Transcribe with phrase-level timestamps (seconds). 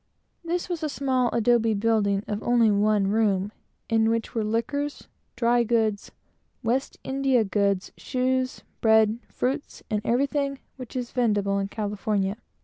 [0.43, 3.51] This was a small mud building, of only one room,
[3.87, 6.09] in which were liquors, dry and
[6.63, 12.37] West India goods, shoes, bread, fruits, and everything which is vendible in California.